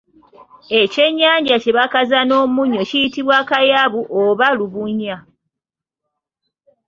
[0.81, 5.17] Ekyennyanja kye bakaza n’omunnyo kiyitibwa akayabu oba olubunya.